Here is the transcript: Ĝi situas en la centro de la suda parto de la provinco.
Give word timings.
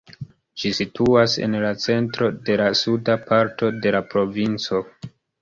Ĝi 0.61 0.69
situas 0.77 1.35
en 1.47 1.57
la 1.65 1.73
centro 1.83 2.31
de 2.49 2.57
la 2.63 2.71
suda 2.81 3.19
parto 3.29 3.71
de 3.85 3.95
la 3.99 4.03
provinco. 4.17 4.83